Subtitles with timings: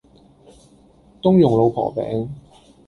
[1.21, 2.27] 冬蓉老婆餅